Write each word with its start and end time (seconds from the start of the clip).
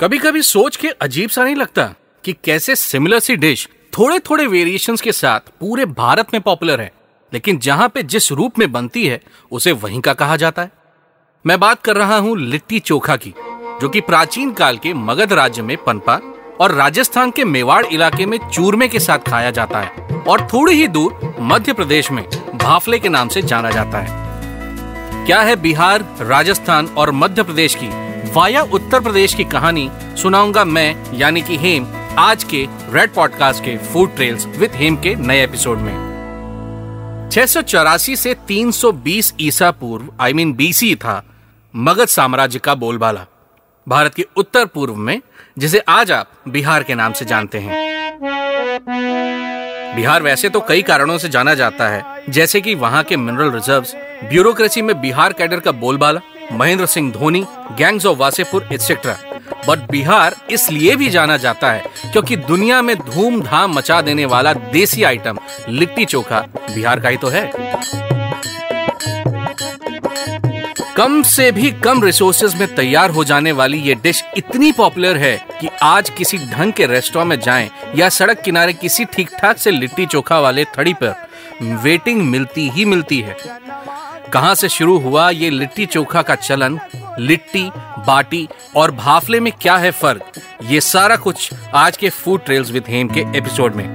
कभी 0.00 0.18
कभी 0.18 0.42
सोच 0.42 0.76
के 0.76 0.88
अजीब 0.88 1.30
सा 1.30 1.44
नहीं 1.44 1.54
लगता 1.56 1.84
कि 2.24 2.32
कैसे 2.44 2.74
सिमिलर 2.76 3.18
सी 3.18 3.36
डिश 3.36 3.68
थोड़े 3.98 4.18
थोड़े 4.18 4.46
वेरिएशंस 4.46 5.00
के 5.00 5.12
साथ 5.12 5.40
पूरे 5.60 5.86
भारत 5.86 6.34
में 6.34 6.40
पॉपुलर 6.42 6.80
है, 6.80 6.90
लेकिन 7.32 7.58
जहाँ 7.58 7.88
पे 7.88 8.02
जिस 8.02 8.30
रूप 8.32 8.58
में 8.58 8.70
बनती 8.72 9.06
है, 9.06 9.20
उसे 9.52 9.72
वहीं 9.72 10.00
का 10.00 10.12
कहा 10.12 10.36
जाता 10.36 10.62
है। 10.62 10.70
मैं 11.44 11.58
बात 11.60 11.82
कर 11.82 11.96
रहा 11.96 12.16
हूँ 12.18 12.38
लिट्टी 12.38 12.78
चोखा 12.80 13.16
की, 13.16 13.34
जो 13.80 13.88
कि 13.88 14.00
प्राचीन 14.00 14.52
काल 14.52 14.78
के 14.78 14.94
मगध 14.94 15.32
राज्य 15.32 15.62
में 15.62 15.76
पनपा 15.76 16.20
और 16.60 16.74
राजस्थान 16.74 17.30
के 17.30 17.44
मेवाड़ 17.44 17.84
इलाके 17.86 18.26
में 18.26 18.38
चूरमे 18.48 18.88
के 18.88 19.00
साथ 19.00 19.18
खाया 19.18 19.50
जाता 19.50 19.80
है 19.80 20.22
और 20.28 20.46
थोड़ी 20.46 20.74
ही 20.74 20.88
दूर 20.88 21.36
मध्य 21.40 21.72
प्रदेश 21.72 22.10
में 22.10 22.24
भाफले 22.54 22.98
के 22.98 23.08
नाम 23.08 23.28
से 23.28 23.42
जाना 23.42 23.70
जाता 23.70 23.98
है। 23.98 24.24
क्या 25.26 25.40
है 25.40 25.56
बिहार, 25.56 26.04
राजस्थान 26.20 26.86
और 26.86 27.10
मध्य 27.10 27.42
प्रदेश 27.42 27.74
की 27.74 28.05
वाया 28.34 28.62
उत्तर 28.62 29.00
प्रदेश 29.00 29.34
की 29.34 29.44
कहानी 29.44 29.90
सुनाऊँगा 30.22 30.64
मैं 30.64 31.14
यानी 31.14 31.42
कि 31.42 31.56
हेम 31.56 31.86
आज 32.18 32.44
के 32.44 32.66
रेड 32.92 33.14
पॉडकास्ट 33.14 33.64
के 33.64 33.76
फ़ूड 33.76 34.14
ट्रेल्स 34.16 34.46
विद 34.46 34.70
हेम 34.74 34.96
के 34.96 35.14
नए 35.14 35.44
एपिसोड 35.44 35.78
में। 35.78 37.28
छह 37.32 37.46
से 37.46 38.34
320 38.34 39.32
ईसा 39.40 39.70
पूर्व 39.70 40.12
आई 40.20 40.32
मीन 40.32 40.52
बीसी 40.52 40.94
था 40.94 41.22
मगध 41.76 42.06
साम्राज्य 42.06 42.58
का 42.58 42.74
बोलबाला। 42.74 43.26
भारत 43.88 44.14
के 44.14 44.26
उत्तर 44.36 44.66
पूर्व 44.66 44.94
में 44.94 45.20
जिसे 45.58 45.78
आज 45.78 46.12
आप 46.12 46.30
बिहार 46.48 46.82
के 46.82 46.94
नाम 46.94 47.12
से 47.12 47.24
जानते 47.24 47.58
हैं। 47.58 47.84
बिहार 49.96 50.22
वैसे 50.22 50.48
तो 50.48 50.60
कई 50.60 50.82
कारणों 50.82 51.18
से 51.18 51.28
जाना 51.28 51.54
जाता 51.54 51.88
है 51.88 52.04
जैसे 52.28 52.60
कि 52.60 52.74
वहाँ 52.74 53.02
के 53.02 53.16
मिनरल 53.16 53.50
रिजर्व्स, 53.50 53.94
ब्यूरोक्रेसी 54.24 54.82
में 54.82 55.00
बिहार 55.00 55.32
कैडर 55.32 55.60
का 55.60 55.72
बोलबाला 55.72 56.20
Mahendra 56.52 56.86
Singh 56.86 57.12
Dhoni 57.12 57.44
gangs 57.78 58.06
of 58.06 58.18
Wasseypur 58.18 58.68
etcetera 58.72 59.16
but 59.68 59.78
Bihar 59.90 60.36
इसलिए 60.50 60.96
भी 60.96 61.08
जाना 61.10 61.36
जाता 61.36 61.72
है 61.72 62.12
क्योंकि 62.12 62.36
दुनिया 62.36 62.80
में 62.82 62.96
धूमधाम 62.96 63.72
मचा 63.74 64.00
देने 64.00 64.24
वाला 64.24 64.52
देसी 64.72 65.02
आइटम 65.02 65.38
लिट्टी 65.68 66.04
चोखा 66.04 66.40
बिहार 66.74 67.00
का 67.00 67.08
ही 67.08 67.16
तो 67.16 67.28
है। 67.28 67.50
कम 70.96 71.22
से 71.22 71.50
भी 71.52 71.70
कम 71.84 72.02
रिसोर्सेज 72.02 72.54
में 72.54 72.74
तैयार 72.74 73.10
हो 73.10 73.24
जाने 73.24 73.52
वाली 73.52 73.78
ये 73.78 73.94
डिश 73.94 74.22
इतनी 74.36 74.70
पॉपुलर 74.72 75.16
है 75.16 75.36
कि 75.60 75.68
आज 75.82 76.10
किसी 76.10 76.38
ढंग 76.38 76.72
के 76.72 76.86
रेस्टोरेंट 76.86 77.28
में 77.30 77.40
जाएँ 77.40 77.70
या 77.96 78.08
सड़क 78.08 78.40
किनारे 78.40 78.72
किसी 78.72 79.04
ठीक 79.04 79.30
ठाक 79.38 79.58
से 79.58 79.70
लिट्टी 79.70 80.06
चोखा 80.06 80.38
वाले 80.40 80.64
थड़ी 80.78 80.94
पर 80.94 81.14
वेटिंग 81.82 82.22
मिलती 82.22 82.68
ही 82.68 82.84
मिलती 82.84 83.20
है। 83.20 83.36
कहाँ 84.36 84.54
से 84.54 84.68
शुरू 84.68 84.96
हुआ 84.98 85.28
ये 85.30 85.48
लिट्टी 85.50 85.84
चोखा 85.86 86.22
का 86.22 86.34
चलन, 86.34 86.78
लिट्टी, 87.18 87.62
बाटी 88.06 88.48
और 88.76 88.90
भाफले 88.90 89.38
में 89.40 89.52
क्या 89.52 89.76
है 89.76 89.90
फ़र्क? 89.90 90.32
ये 90.62 90.80
सारा 90.80 91.16
कुछ 91.16 91.52
आज 91.74 91.96
के 91.96 92.08
फ़ूड 92.08 92.44
ट्रेल्स 92.44 92.70
विद 92.70 92.88
हेम 92.88 93.08
के 93.08 93.20
एपिसोड 93.38 93.74
में। 93.74 93.86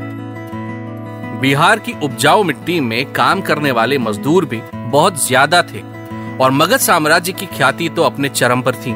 बिहार 1.42 1.80
की 1.80 1.94
उपजाऊ 2.04 2.44
मिट्टी 2.44 2.80
में 2.80 3.14
काम 3.14 3.42
करने 3.42 3.72
वाले 3.72 3.98
मजदूर 3.98 4.46
भी 4.46 4.62
बहुत 4.74 5.26
ज़्यादा 5.28 5.62
थे 5.64 5.82
और 6.38 6.52
मगध 6.52 6.80
साम्राज्य 6.80 7.34
की 7.34 7.46
ख्याति 7.48 7.90
तो 7.90 8.04
अपने 8.04 8.30
चरम 8.32 8.62
पर 8.62 8.76
थी। 8.76 8.94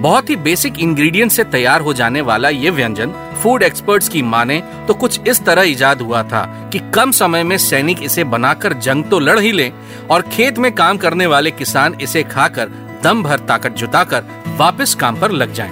बहुत 0.00 0.30
ही 0.30 0.36
बेसिक 0.46 0.78
इंग्रेडिएंट 0.78 1.32
से 1.32 1.44
तैयार 1.46 1.80
हो 1.80 1.92
जाने 1.94 2.20
वाला 2.20 2.48
ये 2.50 2.70
व्यंजन 2.70 3.14
फ़ूड 3.32 3.62
एक्सपर्ट्स 3.62 4.08
की 4.08 4.22
माने 4.22 4.60
तो 4.88 4.94
कुछ 4.94 5.28
इस 5.28 5.44
तरह 5.44 5.62
इजाद 5.62 6.00
हुआ 6.00 6.22
था 6.22 6.44
कि 6.72 6.78
कम 6.94 7.10
समय 7.10 7.42
में 7.42 7.56
सैनिक 7.58 8.02
इसे 8.02 8.24
बनाकर 8.24 8.72
जंग 8.78 9.04
तो 9.04 9.18
लड़ 9.18 9.38
ही 9.38 9.52
ले 9.52 9.70
और 10.10 10.22
खेत 10.22 10.58
में 10.58 10.70
काम 10.74 10.96
करने 10.96 11.26
वाले 11.26 11.50
किसान 11.50 11.96
इसे 12.02 12.22
खाकर 12.22 12.68
दम 13.02 13.22
भर 13.22 13.38
ताकत 13.38 13.72
जुटाकर 13.72 14.24
वापस 14.58 14.94
काम 14.94 15.20
पर 15.20 15.30
लग 15.30 15.52
जाएँ। 15.52 15.70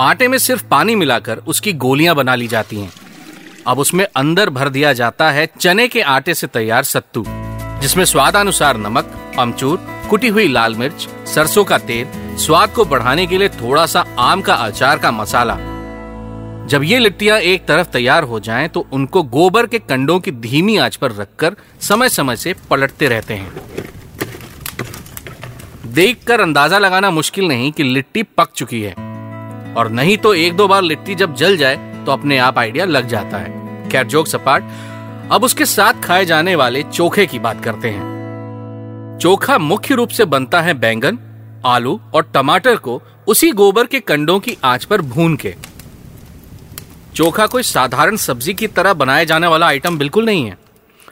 आटे 0.00 0.28
में 0.28 0.38
सिर्फ़ 0.38 0.64
पानी 0.64 0.94
मिलाकर 0.94 1.38
उसकी 1.46 1.72
गोलियाँ 1.72 2.14
बना 2.14 2.34
ली 2.34 2.48
जाती 2.48 2.80
हैं 2.80 2.92
अब 3.66 3.78
उसमें 3.78 4.06
अंदर 4.16 4.50
भर 4.50 4.68
दिया 4.68 4.92
जाता 4.92 5.30
है 5.30 5.48
चने 5.60 5.88
के 5.88 6.00
आटे 6.00 6.34
से 6.34 6.46
तैयार 6.46 6.82
सत्तू, 6.82 7.24
जिसमें 7.80 8.04
स्वादानुसार 8.04 8.76
नमक, 8.76 9.10
अमचूर, 9.38 9.78
कुटी 10.10 10.28
हुई 10.28 10.48
लाल 10.48 10.74
मिर्च, 10.74 11.08
सरसों 11.26 11.64
का 11.64 11.78
तेल 11.78 12.06
स्वाद 12.38 12.70
को 12.70 12.84
बढ़ाने 12.84 13.26
के 13.26 13.38
लिए 13.38 13.48
थोड़ा 13.50 13.86
सा 13.86 14.04
आम 14.18 14.42
का 14.42 14.54
अचार 14.54 14.98
का 14.98 15.10
मसाला। 15.10 15.56
जब 16.66 16.82
ये 16.84 16.98
लिट्टियाँ 16.98 17.38
एक 17.38 17.64
तरफ़ 17.66 17.88
तैयार 17.88 18.22
हो 18.22 18.40
जाएँ 18.40 18.68
तो 18.68 18.86
उनको 18.92 19.22
गोबर 19.22 19.66
के 19.66 19.78
कंडों 19.78 20.18
की 20.20 20.30
धीमी 20.30 20.76
आँच 20.76 20.96
पर 20.96 21.12
रखकर 21.12 21.56
समय 21.80 22.08
समय 22.08 22.36
से 22.36 22.54
पलटते 22.70 23.08
रहते 23.08 23.34
हैं। 23.34 23.52
देखकर 25.86 26.40
अंदाज़ा 26.40 26.78
लगाना 26.78 27.10
मुश्किल 27.10 27.48
नहीं 27.48 27.70
कि 27.72 27.82
लिट्टी 27.82 28.22
पक 28.22 28.50
चुकी 28.54 28.80
है। 28.82 28.92
और 29.74 29.90
नहीं 29.90 30.16
तो 30.18 30.34
एक 30.34 30.56
दो 30.56 30.66
बार 30.68 30.82
लिट्टी 30.82 31.14
जब 31.14 31.34
जल 31.34 31.56
जाए 31.56 31.76
तो 32.06 32.12
अपने 32.12 32.38
आप 32.38 32.58
आइडिया 32.58 32.84
लग 32.84 33.08
जाता 33.08 33.38
है। 33.38 33.88
खैर, 33.88 34.06
जोक 34.06 34.26
सपाट। 34.26 34.70
अब 35.32 35.44
उसके 35.44 35.64
साथ 35.64 36.02
खाए 36.02 36.24
जाने 36.24 36.54
वाले 36.54 36.82
चोखे 36.82 37.26
की 37.26 37.38
बात 37.38 37.64
करते 37.64 37.90
हैं। 37.90 39.18
चोखा 39.20 39.58
मुख्य 39.58 39.94
रूप 39.94 40.08
से 40.08 40.24
बनता 40.24 40.60
है 40.60 40.74
बैंगन 40.74 41.18
आलू 41.66 42.00
और 42.14 42.30
टमाटर 42.34 42.76
को 42.78 43.00
उसी 43.28 43.50
गोबर 43.52 43.86
के 43.86 44.00
कंडों 44.00 44.38
की 44.40 44.56
आँच 44.64 44.84
पर 44.84 45.00
भून 45.02 45.36
के। 45.36 45.54
चोखा 47.14 47.46
कोई 47.46 47.62
साधारण 47.62 48.16
सब्ज़ी 48.18 48.54
की 48.54 48.66
तरह 48.68 48.92
बनाए 48.94 49.26
जाने 49.26 49.46
वाला 49.46 49.66
आइटम 49.66 49.98
बिल्कुल 49.98 50.24
नहीं 50.24 50.44
है। 50.44 50.56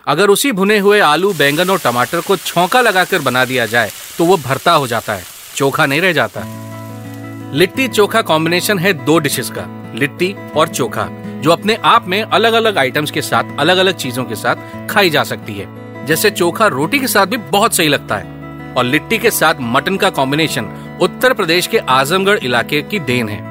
अगर 0.06 0.31
उसी 0.31 0.53
भुने 0.53 0.78
हुए 0.78 0.98
आलू, 1.00 1.32
बैंगन 1.32 1.70
और 1.70 1.78
टमाटर 1.78 2.20
को 2.20 2.37
छौंका 2.37 2.81
लगाकर 2.81 3.22
बना 3.22 3.44
दिया 3.44 3.66
जाए 3.66 3.91
तो 4.19 4.25
वो 4.25 4.37
भरता 4.37 4.72
हो 4.72 4.87
जाता 4.87 5.15
है, 5.15 5.25
चोखा 5.56 5.87
नहीं 5.87 6.00
रह 6.00 6.12
जाता। 6.12 6.42
लिट्टी 7.54 7.86
चोखा 7.88 8.22
कॉम्बिनेशन 8.22 8.78
है 8.78 8.92
दो 9.04 9.19
डिशेस 9.19 9.50
का, 9.50 9.66
लिट्टी 9.94 10.34
और 10.56 10.69
चोखा, 10.69 11.09
जो 11.41 11.50
अपने 11.50 11.75
आप 11.84 12.06
में 12.09 12.22
अलग 12.22 12.53
अलग 12.53 12.78
आइटम्स 12.78 13.10
के 13.10 13.22
साथ 13.22 13.56
अलग 13.60 13.76
अलग 13.76 13.97
चीज़ों 13.97 14.25
के 14.25 14.34
साथ 14.34 14.88
खाई 14.91 15.10
जा 15.10 15.25
सकती 15.25 15.54
है। 15.54 16.06
जैसे 16.06 16.31
चोखा 16.31 16.66
रोटी 16.69 16.98
के 16.98 17.06
साथ 17.06 17.26
भी 17.26 17.36
बहुत 17.50 17.75
सही 17.75 17.88
लगता 17.88 18.16
है। 18.16 18.34
और 18.76 18.84
लिट्टी 18.84 19.18
के 19.18 19.30
साथ 19.30 19.54
मटन 19.60 19.96
का 19.96 20.10
कॉम्बिनेशन 20.10 20.64
उत्तर 21.02 21.32
प्रदेश 21.32 21.66
के 21.66 21.78
आजमगढ़ 21.78 22.38
इलाके 22.38 22.82
की 22.82 22.98
देन 23.00 23.28
है। 23.28 23.42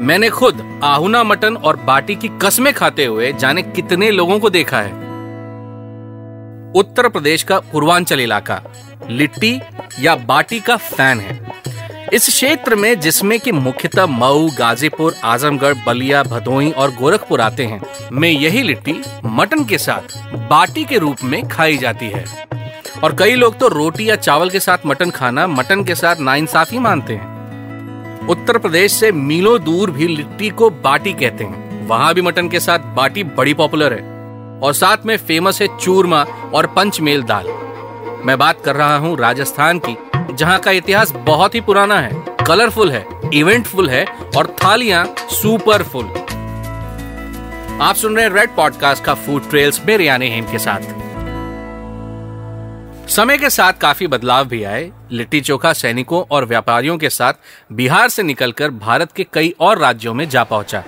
मैंने 0.00 0.28
खुद 0.28 0.80
आहुना 0.84 1.22
मटन 1.24 1.56
और 1.56 1.76
बाटी 1.76 2.14
की 2.14 2.28
कस्में 2.42 2.72
खाते 2.74 3.04
हुए 3.04 3.32
जाने 3.32 3.62
कितने 3.62 4.10
लोगों 4.10 4.38
को 4.40 4.50
देखा 4.50 4.80
है। 4.80 4.92
उत्तर 6.74 7.08
प्रदेश 7.08 7.42
का 7.42 7.58
पूर्वांचल 7.72 8.20
इलाका, 8.20 8.60
लिट्टी 9.10 9.60
या 10.00 10.14
बाटी 10.16 10.60
का 10.60 10.76
फ़ैन 10.76 11.20
है। 11.20 11.38
इस 12.12 12.26
क्षेत्र 12.26 12.74
में 12.74 13.00
जिसमें 13.00 13.38
कि 13.40 13.52
मुख्यतः 13.52 14.06
मऊ, 14.06 14.48
गाजीपुर, 14.48 15.14
आजमगढ़, 15.24 15.74
बलिया, 15.86 16.22
भदोही 16.22 16.70
और 16.72 16.90
गोरखपुर 16.90 17.40
आते 17.40 17.64
हैं, 17.64 17.80
में 18.12 18.28
यही 18.28 18.62
लिट्टी 18.62 19.00
मटन 19.24 19.64
के 19.64 19.78
साथ 19.78 20.16
बाटी 20.50 20.84
के 20.84 20.98
रूप 20.98 21.16
में 21.24 21.48
खाई 21.48 21.76
जाती 21.76 22.06
है। 22.06 22.24
और 23.04 23.16
कई 23.18 23.34
लोग 23.34 23.58
तो 23.58 23.68
रोटी 23.68 24.10
या 24.10 24.16
चावल 24.16 24.50
के 24.50 24.60
साथ 24.60 24.78
मटन 24.86 25.10
खाना 25.10 25.46
मटन 25.46 25.84
के 25.84 25.94
साथ 25.94 26.16
नाइंसाफी 26.16 26.78
मानते 26.78 27.14
हैं। 27.14 28.28
उत्तर 28.28 28.58
प्रदेश 28.58 28.92
से 28.92 29.12
मीलों 29.12 29.64
दूर 29.64 29.90
भी 29.90 30.08
लिट्टी 30.08 30.50
को 30.50 30.70
बाटी 30.70 31.12
कहते 31.12 31.44
हैं। 31.44 31.86
वहाँ 31.86 32.14
भी 32.14 32.22
मटन 32.22 32.48
के 32.48 32.60
साथ 32.60 32.78
बाटी 32.78 33.24
बड़ी 33.24 33.54
पॉपुलर 33.54 33.92
है। 33.92 34.00
और 34.60 34.72
साथ 34.72 34.96
में 35.06 35.16
फ़ेमस 35.16 35.62
है 35.62 35.78
चूरमा 35.78 36.22
और 36.54 36.66
पंचमेल 36.66 37.22
दाल। 37.22 37.46
मैं 38.24 38.38
बात 38.38 38.60
कर 38.64 38.76
रहा 38.76 38.96
हूँ 38.96 39.18
राजस्थान 39.18 39.78
की, 39.78 39.96
जहाँ 40.34 40.58
का 40.58 40.70
इतिहास 40.70 41.12
बहुत 41.12 41.54
ही 41.54 41.60
पुराना 41.60 42.00
है। 42.00 42.24
कलरफुल 42.46 42.90
है, 42.92 43.06
इवेंटफुल 43.34 43.90
है 43.90 44.06
और 44.36 44.56
थालियाँ 44.64 45.14
सुपरफुल। 45.18 46.04
आप 47.80 47.94
सुन 47.94 48.16
रहे 48.16 48.24
हैं 48.24 48.32
रेड 48.32 48.56
पॉडकास्ट 48.56 49.04
का 49.04 49.14
फ़ूड 49.14 49.50
ट्रेल्स 49.50 49.80
मेरे 49.86 50.04
यानी 50.04 50.30
हेम 50.30 50.44
के 50.44 50.58
साथ। 50.58 50.99
समय 53.10 53.38
के 53.38 53.48
साथ 53.50 53.72
काफ़ी 53.72 54.06
बदलाव 54.06 54.44
भी 54.48 54.62
आए। 54.64 54.90
लिट्टी 55.12 55.40
चोखा 55.40 55.72
सैनिकों 55.72 56.22
और 56.30 56.44
व्यापारियों 56.44 56.98
के 56.98 57.08
साथ 57.10 57.32
बिहार 57.72 58.08
से 58.08 58.22
निकलकर 58.22 58.70
भारत 58.70 59.12
के 59.12 59.26
कई 59.32 59.54
और 59.60 59.78
राज्यों 59.78 60.14
में 60.14 60.28
जा 60.28 60.44
पहुँचा। 60.44 60.82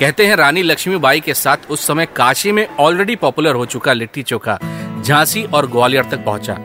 कहते 0.00 0.26
हैं, 0.26 0.36
रानी 0.36 0.62
लक्ष्मीबाई 0.62 1.20
के 1.20 1.34
साथ 1.34 1.70
उस 1.70 1.86
समय 1.86 2.06
काशी 2.06 2.52
में 2.52 2.66
ऑलरेडी 2.76 3.16
पॉपुलर 3.16 3.54
हो 3.54 3.66
चुका 3.66 3.92
लिट्टी 3.92 4.22
चोखा, 4.22 4.58
झांसी 5.02 5.44
और 5.44 5.66
ग्वालियर 5.66 6.04
तक 6.04 6.24
पहुँचा। 6.24 6.56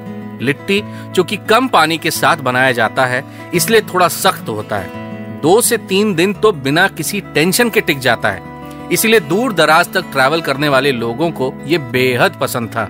लिट्टी 0.41 0.81
जो 1.11 1.23
कि 1.23 1.37
कम 1.49 1.67
पानी 1.67 1.97
के 1.97 2.11
साथ 2.11 2.37
बनाया 2.37 2.71
जाता 2.71 3.05
है, 3.05 3.23
इसलिए 3.53 3.81
थोड़ा 3.81 4.07
सख्त 4.07 4.49
होता 4.49 4.77
है। 4.77 5.41
दो 5.41 5.61
से 5.61 5.77
तीन 5.77 6.15
दिन 6.15 6.33
तो 6.33 6.51
बिना 6.51 6.87
किसी 6.87 7.21
टेंशन 7.21 7.69
के 7.69 7.81
टिक 7.81 7.99
जाता 7.99 8.29
है। 8.29 8.54
इसलिए 8.91 9.19
दूर 9.19 9.53
दराज 9.53 9.91
तक 9.93 10.11
ट्रैवल 10.11 10.41
करने 10.41 10.69
वाले 10.69 10.91
लोगों 10.91 11.29
को 11.31 11.53
ये 11.65 11.77
बेहद 11.77 12.37
पसंद 12.41 12.69
था। 12.69 12.87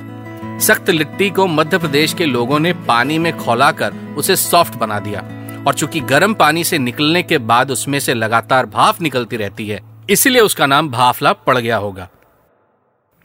सख्त 0.60 0.90
लिट्टी 0.90 1.30
को 1.30 1.46
मध्य 1.48 1.78
प्रदेश 1.78 2.14
के 2.14 2.26
लोगों 2.26 2.60
ने 2.60 2.74
पानी 2.88 3.18
में 3.20 3.38
खोलाकर 3.38 3.94
उसे 4.18 4.36
सॉफ्ट 4.36 4.76
बना 4.76 5.00
दिया 5.00 5.24
और 5.68 5.74
चूँकि 5.74 6.00
गर्म 6.02 6.34
पानी 6.34 6.64
से 6.64 6.78
निकलने 6.78 7.24
के 7.24 7.38
बाद 7.38 7.72
उसमें 7.72 8.00
से 8.00 8.14
लगातार 8.14 8.66
भाफ 8.66 9.02
निकलती 9.02 9.38
रहती 9.38 9.68
है, 9.68 9.82
इसलिए 10.10 10.42
उसका 10.42 10.66
नाम 10.66 10.90
भाफला 10.90 11.34
पड़ 11.34 11.58
गया 11.58 11.78
होगा। 11.78 12.10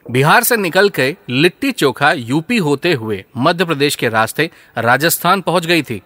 बिहार 0.06 0.43
से 0.43 0.56
निकल 0.56 0.88
के 0.90 1.14
लिट्टी 1.31 1.73
चोखा 1.73 2.12
यूपी 2.12 2.56
होते 2.58 2.93
हुए 2.93 3.25
मध्य 3.37 3.64
प्रदेश 3.64 3.96
के 3.96 4.08
रास्ते 4.08 4.50
राजस्थान 4.78 5.40
पहुँच 5.40 5.66
गई 5.66 5.82
थी। 5.82 6.00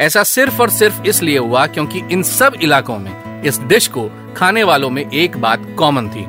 ऐसा 0.00 0.22
सिर्फ़ 0.24 0.62
और 0.62 0.70
सिर्फ़ 0.70 1.02
इसलिए 1.02 1.38
हुआ 1.38 1.66
क्योंकि 1.66 2.02
इन 2.12 2.22
सब 2.24 2.54
इलाकों 2.62 2.98
में 2.98 3.29
इस 3.44 3.60
डिश 3.60 3.86
को 3.88 4.10
खाने 4.36 4.62
वालों 4.64 4.90
में 4.90 5.04
एक 5.04 5.36
बात 5.36 5.66
कॉमन 5.78 6.08
थी। 6.08 6.26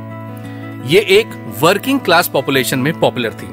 ये 0.87 0.99
एक 1.11 1.33
वर्किंग 1.61 1.99
क्लास 1.99 2.27
पॉपुलेशन 2.27 2.79
में 2.79 2.99
पॉपुलर 2.99 3.33
थी। 3.33 3.47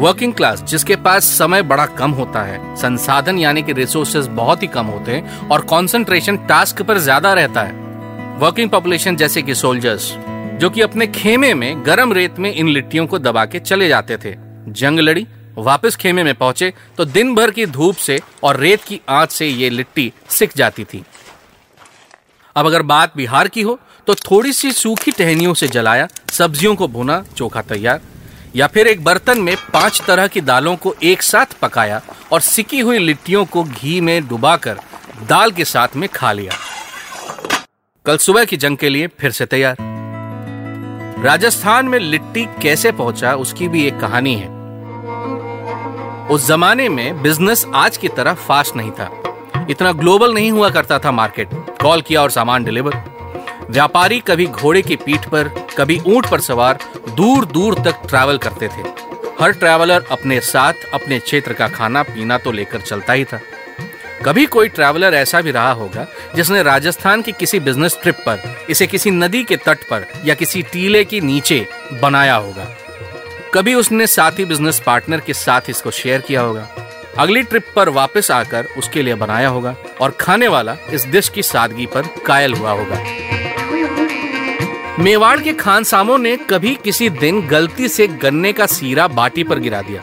वर्किंग 0.00 0.32
क्लास 0.34 0.62
जिसके 0.62 0.96
पास 0.96 1.24
समय 1.38 1.62
बड़ा 1.62 1.86
कम 1.88 2.10
होता 2.10 2.42
है, 2.42 2.76
संसाधन 2.76 3.38
यानी 3.38 3.62
कि 3.62 3.72
रिसोर्सेज 3.72 4.26
बहुत 4.32 4.62
ही 4.62 4.66
कम 4.68 4.86
होते 4.86 5.12
हैं 5.12 5.48
और 5.48 5.60
कंसंट्रेशन 5.62 6.36
टास्क 6.48 6.82
पर 6.82 6.98
ज़्यादा 6.98 7.32
रहता 7.32 7.62
है। 7.62 8.38
वर्किंग 8.38 8.70
पॉपुलेशन 8.70 9.16
जैसे 9.16 9.42
कि 9.42 9.54
सोल्जर्स 9.54 10.12
जो 10.60 10.70
कि 10.70 10.80
अपने 10.80 11.06
खेमे 11.06 11.52
में 11.54 11.84
गर्म 11.86 12.12
रेत 12.12 12.38
में 12.38 12.52
इन 12.52 12.68
लिट्टियों 12.68 13.06
को 13.06 13.18
दबा 13.18 13.44
के 13.44 13.58
चले 13.60 13.88
जाते 13.88 14.16
थे। 14.16 14.34
जंग 14.70 14.98
लड़ी, 14.98 15.26
वापस 15.56 15.96
खेमे 15.96 16.24
में 16.24 16.34
पहुँचे 16.34 16.72
तो 16.96 17.04
दिन 17.06 17.34
भर 17.34 17.50
की 17.50 17.66
धूप 17.68 17.96
से 17.96 18.20
और 18.42 18.56
रेत 18.56 18.82
की 18.82 19.00
आँच 19.08 19.32
से 19.32 19.46
ये 19.46 19.70
लिट्टी 19.70 20.12
सिक 20.28 20.50
जाती 20.56 20.84
थी। 20.84 21.02
अब 22.56 22.66
अगर 22.66 22.82
बात 22.82 23.12
बिहार 23.16 23.48
की 23.48 23.62
हो 23.62 23.78
तो 24.06 24.14
थोड़ी 24.14 24.52
सी 24.52 24.72
सूखी 24.72 25.10
टहनियों 25.10 25.54
से 25.54 25.68
जलाया, 25.68 26.08
सब्जियों 26.32 26.74
को 26.76 26.88
भुना, 26.88 27.22
चोखा 27.36 27.62
तैयार। 27.62 28.00
या 28.56 28.66
फिर 28.66 28.86
एक 28.86 29.04
बर्तन 29.04 29.40
में 29.40 29.54
पाँच 29.72 30.02
तरह 30.06 30.26
की 30.26 30.40
दालों 30.40 30.76
को 30.76 30.94
एक 31.02 31.22
साथ 31.22 31.46
पकाया 31.62 32.00
और 32.32 32.40
सिकी 32.40 32.80
हुई 32.80 32.98
लिट्टियों 32.98 33.44
को 33.44 33.64
घी 33.64 34.00
में 34.00 34.28
डुबाकर 34.28 34.80
दाल 35.28 35.50
के 35.50 35.64
साथ 35.64 35.96
में 35.96 36.08
खा 36.08 36.32
लिया। 36.32 36.52
कल 38.06 38.16
सुबह 38.16 38.44
की 38.44 38.56
जंग 38.56 38.76
के 38.76 38.88
लिए 38.88 39.06
फिर 39.06 39.30
से 39.30 39.46
तैयार। 39.46 39.76
राजस्थान 41.24 41.86
में 41.86 41.98
लिट्टी 41.98 42.44
कैसे 42.62 42.92
पहुँचा, 42.92 43.34
उसकी 43.34 43.68
भी 43.68 43.84
एक 43.84 44.00
कहानी 44.00 44.34
है। 44.34 44.48
उस 46.28 46.46
जमाने 46.46 46.88
में 46.88 47.22
बिज़नेस 47.22 47.66
आज 47.74 47.96
की 47.96 48.08
तरह 48.08 48.34
फास्ट 48.34 48.76
नहीं 48.76 48.90
था। 48.90 49.10
इतना 49.70 49.92
ग्लोबल 49.92 50.34
नहीं 50.34 50.50
हुआ 50.50 50.70
करता 50.70 50.98
था 50.98 51.12
मार्केट। 51.12 51.48
कॉल 51.82 52.00
किया 52.00 52.22
और 52.22 52.30
सामान 52.30 52.64
डिलीवर। 52.64 53.02
व्यापारी 53.70 54.20
कभी 54.20 54.46
घोड़े 54.46 54.82
की 54.82 54.96
पीठ 54.96 55.28
पर, 55.28 55.48
कभी 55.78 56.00
ऊँट 56.06 56.30
पर 56.30 56.40
सवार 56.40 56.78
दूर 57.16 57.44
दूर 57.44 57.74
तक 57.74 58.02
ट्रैवल 58.08 58.38
करते 58.38 58.68
थे। 58.68 58.88
हर 59.40 59.52
ट्रैवलर 59.52 60.04
अपने 60.10 60.40
साथ, 60.40 60.72
अपने 60.94 61.18
क्षेत्र 61.18 61.52
का 61.52 61.68
खाना, 61.68 62.02
पीना 62.02 62.38
तो 62.38 62.52
लेकर 62.52 62.80
चलता 62.80 63.12
ही 63.12 63.24
था। 63.24 63.40
कभी 64.24 64.46
कोई 64.46 64.68
ट्रैवलर 64.68 65.14
ऐसा 65.14 65.40
भी 65.40 65.50
रहा 65.50 65.72
होगा, 65.72 66.06
जिसने 66.36 66.62
राजस्थान 66.62 67.22
की 67.22 67.32
किसी 67.32 67.60
बिज़नेस 67.60 67.98
ट्रिप 68.02 68.14
पर, 68.14 68.66
इसे 68.70 68.86
किसी 68.86 69.10
नदी 69.10 69.44
के 69.44 69.56
तट 69.56 69.78
पर, 69.78 70.06
या 70.24 70.34
किसी 70.34 70.62
टीले 70.62 71.04
के 71.04 71.20
नीचे 71.20 71.66
बनाया 72.02 72.34
होगा। 72.34 72.66
कभी 73.54 73.74
उसने 73.74 74.06
साथी 74.06 74.44
बिज़नेस 74.44 74.82
पार्टनर 74.86 75.20
के 75.20 75.34
साथ 75.34 75.60
इसको 75.68 75.90
शेयर 75.90 76.20
किया 76.20 76.40
होगा। 76.40 76.68
अगली 77.18 77.42
ट्रिप 77.42 77.66
पर 77.76 77.88
वापस 77.88 78.30
आकर 78.30 78.66
उसके 78.78 79.02
लिए 79.02 79.14
बनाया 79.14 79.48
होगा 79.48 79.76
और 80.00 80.10
खाने 80.10 80.48
वाला 80.48 80.76
इस 80.92 81.06
डिश 81.06 81.28
की 81.28 81.42
सादगी 81.42 81.86
पर 81.86 82.02
कायल 82.26 82.54
हुआ 82.54 82.70
होगा। 82.70 82.98
मेवाड़ 84.98 85.40
के 85.40 85.52
खानसामों 85.52 86.18
ने 86.18 86.36
कभी 86.36 86.74
किसी 86.74 87.10
दिन 87.10 87.46
गलती 87.46 87.88
से 87.88 88.06
गन्ने 88.08 88.52
का 88.52 88.66
सीरा 88.66 89.08
बाटी 89.08 89.44
पर 89.44 89.58
गिरा 89.58 89.82
दिया। 89.82 90.02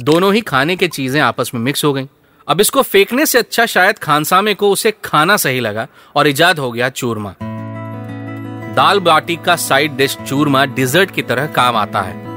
दोनों 0.00 0.34
ही 0.34 0.40
खाने 0.40 0.76
की 0.76 0.88
चीज़ें 0.88 1.20
आपस 1.20 1.50
में 1.54 1.60
मिक्स 1.60 1.84
हो 1.84 1.92
गईं। 1.92 2.06
अब 2.48 2.60
इसको 2.60 2.82
फेंकने 2.82 3.26
से 3.26 3.38
अच्छा 3.38 3.66
शायद 3.66 3.98
खानसामे 3.98 4.54
को 4.54 4.70
उसे 4.70 4.94
खाना 5.04 5.36
सही 5.36 5.60
लगा 5.60 5.86
और 6.16 6.26
इजाद 6.26 6.58
हो 6.58 6.72
गया 6.72 6.88
चूरमा। 6.88 7.34
दाल 8.74 9.00
बाटी 9.00 9.36
का 9.36 9.56
साइड 9.56 9.96
डिश 9.96 10.16
चूरमा 10.28 10.64
डिजर्ट 10.64 11.10
की 11.10 11.22
तरह 11.22 11.46
काम 11.46 11.76
आता 11.76 12.00
है। 12.00 12.29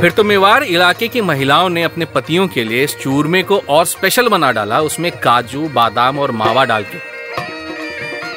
फिर 0.00 0.10
तो 0.10 0.24
मेवाड़ 0.24 0.64
इलाके 0.64 1.06
की 1.08 1.20
महिलाओं 1.20 1.68
ने 1.68 1.82
अपने 1.82 2.04
पतियों 2.04 2.46
के 2.48 2.64
लिए 2.64 2.82
इस 2.84 2.96
चूरमे 2.96 3.42
को 3.42 3.58
और 3.58 3.84
स्पेशल 3.86 4.28
बना 4.28 4.50
डाला, 4.52 4.80
उसमें 4.80 5.10
काजू, 5.12 5.68
बादाम 5.68 6.18
और 6.18 6.30
मावा 6.30 6.64
डाल 6.64 6.84
के। 6.84 6.98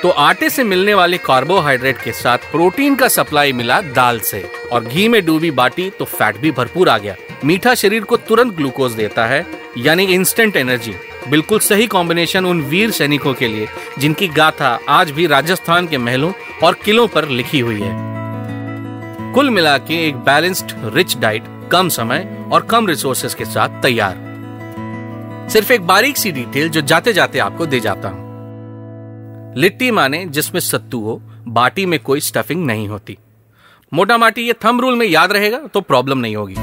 तो 0.01 0.09
आटे 0.09 0.49
से 0.49 0.63
मिलने 0.63 0.93
वाले 0.93 1.17
कार्बोहाइड्रेट 1.17 2.01
के 2.01 2.11
साथ 2.11 2.51
प्रोटीन 2.51 2.95
का 2.95 3.07
सप्लाई 3.07 3.53
मिला 3.53 3.81
दाल 3.81 4.19
से, 4.19 4.43
और 4.71 4.85
घी 4.85 5.07
में 5.07 5.25
डूबी 5.25 5.51
बाटी 5.51 5.89
तो 5.89 6.05
फैट 6.05 6.37
भी 6.37 6.51
भरपूर 6.51 6.89
आ 6.89 6.97
गया। 6.97 7.15
मीठा 7.45 7.75
शरीर 7.75 8.03
को 8.03 8.17
तुरंत 8.17 8.53
ग्लूकोज 8.53 8.93
देता 8.93 9.25
है, 9.25 9.45
यानी 9.77 10.03
इंस्टेंट 10.05 10.57
एनर्जी 10.57 10.95
बिल्कुल 11.29 11.59
सही 11.59 11.87
कॉम्बिनेशन 11.87 12.45
उन 12.45 12.61
वीर 12.61 12.91
सैनिकों 12.91 13.33
के 13.33 13.47
लिए, 13.47 13.67
जिनकी 13.99 14.27
गाथा 14.27 14.79
आज 14.89 15.11
भी 15.11 15.27
राजस्थान 15.27 15.87
के 15.87 15.97
महलों 15.97 16.31
और 16.63 16.77
किलों 16.85 17.07
पर 17.07 17.27
लिखी 17.29 17.59
हुई 17.59 17.81
है। 17.81 18.18
कुल 19.39 19.49
मिला 19.49 19.77
के 19.77 19.97
एक 20.07 20.15
बैलेंस्ड 20.15 20.71
रिच 20.95 21.15
डाइट 21.17 21.43
कम 21.71 21.89
समय 21.89 22.47
और 22.53 22.61
कम 22.61 22.87
रिसोर्सेस 22.87 23.35
के 23.35 23.45
साथ 23.45 23.81
तैयार। 23.81 24.15
सिर्फ़ 25.49 25.71
एक 25.73 25.85
बारीक 25.87 26.17
सी 26.17 26.31
डिटेल 26.31 26.69
जो 26.69 26.81
जाते 26.81 27.13
जाते 27.13 27.39
आपको 27.39 27.65
दे 27.65 27.79
जाता 27.79 28.09
हूँ। 28.09 29.53
लिट्टी 29.57 29.91
माने 29.91 30.25
जिसमें 30.25 30.59
सत्तू 30.61 30.99
हो, 30.99 31.21
बाटी 31.47 31.85
में 31.85 31.99
कोई 31.99 32.19
स्टफिंग 32.19 32.65
नहीं 32.65 32.87
होती। 32.87 33.17
मोटा 33.91 34.17
माटी 34.17 34.47
ये 34.47 34.55
थम 34.65 34.81
रूल 34.81 34.95
में 34.95 35.07
याद 35.07 35.31
रहेगा 35.31 35.61
तो 35.73 35.81
प्रॉब्लम 35.81 36.17
नहीं 36.17 36.35
होगी। 36.35 36.55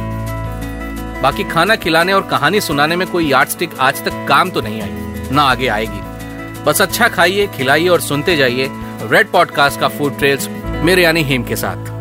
बाकी 1.22 1.44
खाना 1.44 1.76
खिलाने 1.76 2.12
और 2.12 2.28
कहानी 2.28 2.60
सुनाने 2.60 2.96
में 2.96 3.08
कोई 3.08 3.30
यार्ड 3.30 3.48
स्टिक 3.48 3.78
आज 3.80 4.04
तक 4.04 4.26
काम 4.28 4.50
तो 4.50 4.60
नहीं 4.60 4.82
आई, 4.82 5.28
ना 5.32 5.42
आगे 5.44 5.68
आएगी। 5.68 6.62
बस 6.64 6.82
अच्छा 6.82 7.08
खाइए, 7.08 7.46
खिलाइए 7.46 7.88
और 7.88 8.00
सुनते 8.02 8.36
जाइए 8.36 8.70
रेड 9.10 9.32
पॉडकास्ट 9.32 9.80
का 9.80 9.88
फ़ूड 9.88 10.18
ट्रेल्स 10.18 10.48
मेरे 10.84 11.02
यानी 11.02 11.22
हेम 11.24 11.44
के 11.44 11.56
साथ। 11.56 11.94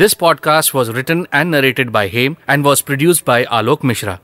This 0.00 0.14
podcast 0.14 0.72
was 0.72 0.90
written 0.90 1.26
and 1.30 1.50
narrated 1.50 1.92
by 1.92 2.08
him 2.08 2.38
and 2.48 2.64
was 2.64 2.80
produced 2.80 3.26
by 3.26 3.44
Alok 3.44 3.82
Mishra. 3.82 4.18